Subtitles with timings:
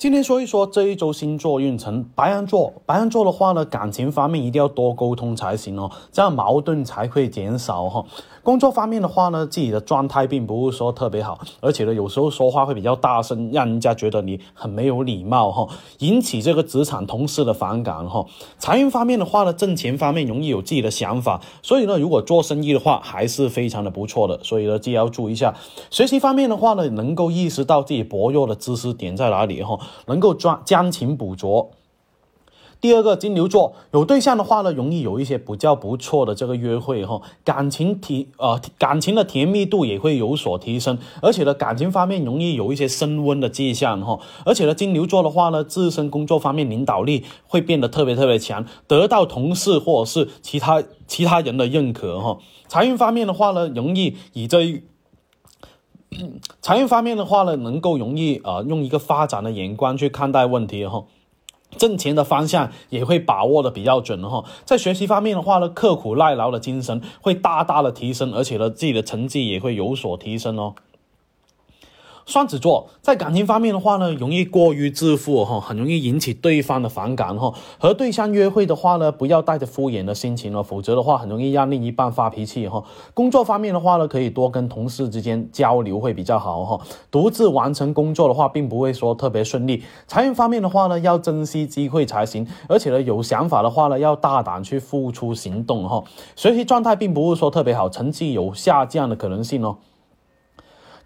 [0.00, 2.02] 今天说一说这一周星座运程。
[2.14, 8.02] 白羊座，白羊座的话呢，感情方面一定要多沟通才行哦，这样矛盾才会减少哈。
[8.42, 15.68] 工作方面的话呢，自己的状态并不是说特别好，而且呢，有时候说话会比较大声，让人家觉得你很没有礼貌哈，
[15.98, 18.24] 引起这个职场同事的反感哈。
[18.56, 24.42] 财运方面的话呢，挣钱方面容易有自己的想法，所以呢，如果做生意的话，还是非常的不错的。
[24.42, 25.54] 所以呢，自己要注意一下。
[25.90, 29.78] 学习方面的话呢，能够意识到自己薄弱的知识点在哪里哈。
[30.06, 31.70] 能够抓将情捕捉。
[32.80, 52.38] 第二个金牛座有对象的话呢，容易有一些比较不错的这个约会哈，感情提呃感情的甜蜜度也会有所提升，而且呢感情方面容易有一些升温的迹象哈，而且呢金牛座的话呢，自身工作方面领导力会变得特别特别强，得到同事或者是其他其他人的认可哈。
[52.66, 54.82] 财运方面的话呢，容易以这
[56.60, 61.04] 财运方面的话呢，能够容易啊，用一个发展的眼光去看待问题哈，
[61.78, 64.44] 挣钱的方向也会把握的比较准哈。
[64.64, 70.74] 在学习方面的话呢，刻苦耐劳的精神会大大的提升，而且呢，自己的成绩也会有所提升哦。
[72.30, 77.52] 双子座在感情方面的话呢，容易过于自负哈，很容易引起对方的反感哈。
[77.76, 82.84] 和对象约会的话呢，不要带着敷衍的心情哦，否则的话很容易让另一半发脾气哈。
[83.14, 86.80] 工作方面的话呢，可以多跟同事之间交流会比较好哈。
[87.10, 89.82] 独自完成工作的话，并不会说特别顺利。
[90.06, 96.04] 财运方面的话呢，要珍惜机会才行，而且呢，有想法的话呢，要大胆去付出行动哈。
[96.36, 99.78] 学习状态并不是说特别好，成绩有下降的可能性哦。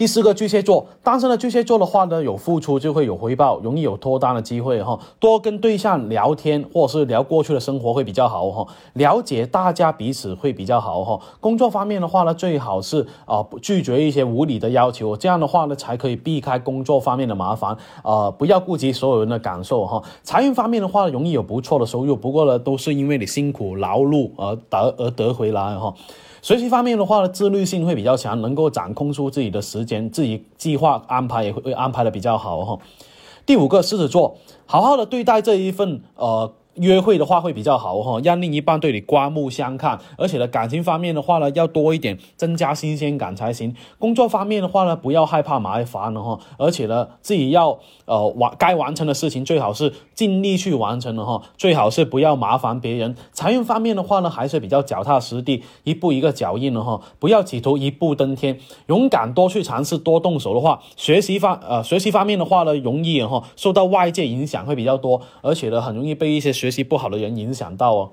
[0.00, 4.98] 第四个巨蟹座，单身的巨蟹座的话呢，有付出就会有回报，容易有脱单的机会哈。
[5.18, 8.66] 多跟对象聊天，或者是聊过去的生活会比较好哈。
[8.94, 11.20] 了解大家彼此会比较好哈。
[11.38, 18.30] 工作方面的话呢，最好是啊拒绝一些无理的要求，这样的话呢，才可以避开工作方面的麻烦啊。
[18.30, 20.02] 不要顾及所有人的感受哈。
[20.22, 25.92] 财运方面的话，容易有不错的收入，不过呢，都是因为你辛苦劳碌而得而得回来哈。
[26.42, 32.78] 学习方面的话呢，自律性会比较强，能够掌控出自己的时间间，自己计划安排也会安排的比较好哈。
[33.44, 36.54] 第五个狮子座，好好的对待这一份呃。
[36.80, 43.74] 约会的话会比较好哈，让另一半对你刮目相看，而且呢，感情方面的话呢，要多一点，增加新鲜感才行。
[43.98, 53.16] 工作方面的话呢，不要害怕麻烦了哈，而且呢，自己要呃完该完成的事情最好是尽力去完成了哈，最好是不要麻烦别人。
[53.32, 66.50] 财运方面的话呢，还是比较脚踏实地，一步一个脚印了哈，不要企图一步登天，勇敢多去尝试，多动手的话，学习方呃学习方面的话呢，容易哈受到外界影响会比较多，而且呢，很容易被一些。
[66.60, 68.10] 学学习不好的人影响到哦。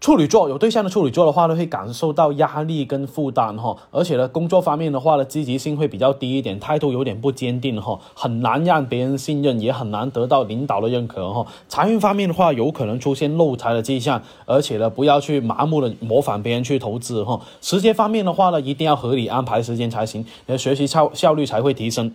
[0.00, 11.46] 处女座有对象的处女座的话呢，会感受到压力跟负担哈，而且呢，工作方面的话呢，积极性会比较低一点，态度有点不坚定哈，很难让别人信任，也很难得到领导的认可哈。
[11.68, 17.40] 财运方面的话，有可能出现漏财的迹象，而且呢，不要去盲目的模仿别人去投资哈。
[17.60, 22.12] 时间方面的话呢，一定要合理安排时间才行，你的学习效效率才会提升。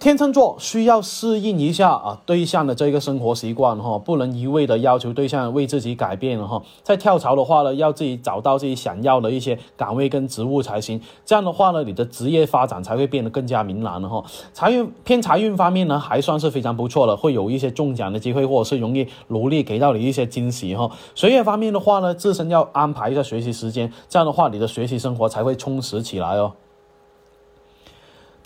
[0.00, 6.62] 天秤座需要适应一下啊对象的这个生活习惯哈，不能一味的要求对象为自己改变哈。
[6.84, 11.00] 在跳槽的话呢，要自己找到自己想要的一些岗位跟职务才行。
[11.26, 14.24] 这样的话呢，你的职业发展才会变得更加明朗了哈。
[14.52, 20.88] 财运偏财运方面呢，还算是非常不错的，会有一些中奖的机会，或者是容易努力给到你一些惊喜哈。
[21.16, 26.52] 学业方面的话呢，自身要安排一下学习时间，这样的话你的学习生活才会充实起来哦。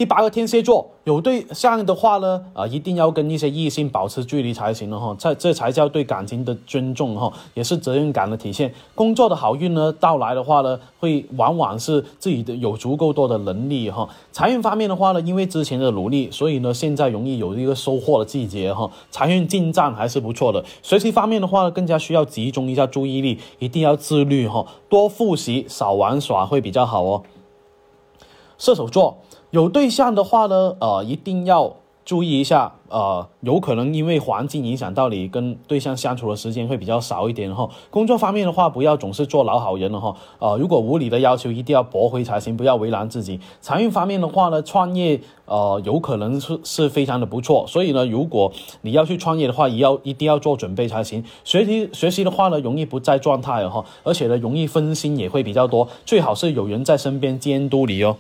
[0.02, 8.74] 第八个天蝎座有对象的话呢，啊，一定要跟一些异性保持距离才行了哈，这这才叫对感情的尊重哈，也是责任感的体现。
[8.96, 14.08] 工作的好运呢到来的话呢，会往往是自己的有足够多的能力哈。
[14.32, 20.64] 财运方面的话呢，因为之前的努力，所以呢现在容易有一个收获的季节哈，财运进账还是不错的。
[20.82, 27.22] 学习方面的话呢，更加需要集中一下注意力，一定要自律哈，多复习少玩耍会比较好哦。
[28.62, 29.18] 射手座。
[29.50, 31.74] 有对象的话呢，呃，一定要
[32.04, 37.68] 注意一下，呃，有可能因为环境影响到你跟对象相处的时间会比较少一点哈。
[37.90, 43.40] 工作方面的话，不要总是做老好人了哈，呃，如果无理的要求，一定要驳回才行，不要为难自己。
[43.60, 48.52] 财运方面的话呢，创业，呃，有可能是是非常的不错，所以呢，如果
[48.82, 51.24] 你要去创业的话，也要一定要做准备才行。
[51.42, 58.16] 学习学习的话呢，容易不在状态哈，而且呢，容易分心也会比较多，最好是有人在身边监督你哦。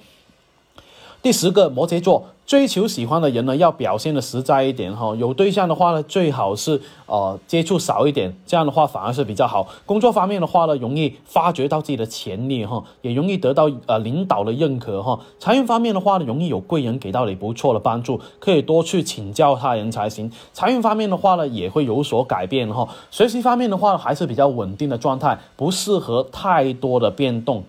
[1.22, 5.14] 第十个摩羯座追求喜欢的人呢，要表现的实在一点哈。
[5.14, 9.68] 有对象的话呢，最好是呃接触少一点，这样的话反而是比较好。
[9.86, 15.20] 工作方面的话呢，容易发掘到自己的潜力哈，也容易得到呃领导的认可哈。
[15.38, 20.28] 财运方面的话呢，容易有贵人给到你不错的帮助，可以多去请教他人才行。
[20.52, 22.88] 财运方面的话呢，也会有所改变哈。
[23.12, 27.62] 学习方面的话，还是比较稳定的状态，不适合太多的变动。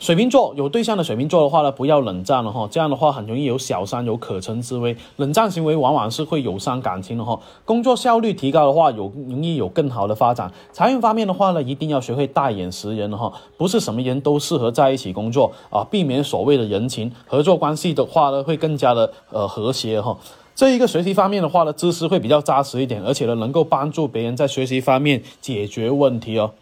[0.00, 4.96] 水瓶座有对象的水瓶座的话呢，不要冷战了哈，这样的话很容易有小三有可乘之危。
[5.16, 7.38] 冷战行为往往是会有伤感情的哈。
[7.64, 10.52] 工作效率提高的话，有容易有更好的发展。
[10.72, 20.16] 财运方面的话呢，一定要学会大眼识人哈，不是什么人都适合在一起工作啊，避免所谓的人情合作关系的话呢，会更加的呃和谐哈。
[20.54, 26.52] 这一个学习方面的话呢，知识会比较扎实一点，而且呢，能够帮助别人在学习方面解决问题哦。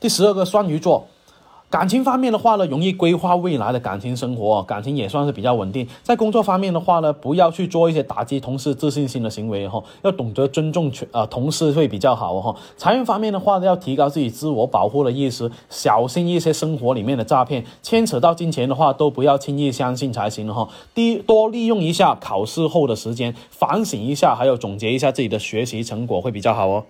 [0.00, 1.06] 第十二个双鱼座。
[1.70, 5.86] 感情方面的话呢，容易规划未来的感情生活，感情也算是比较稳定。
[6.02, 12.56] 在工作方面的话呢，不要去做一些打击同事自信心的行为哈，要懂得尊重全啊同事会比较好哈。
[12.78, 20.66] 财运方面的话呢，要提高自己自我保护的意识，小心一些生活里面的诈骗，牵扯到金钱的话，都不要轻易相信才行哈。
[20.94, 26.84] 第一，多利用一下考试后的时间，反省一下，还有总结一下自己的学习成果会比较好哦。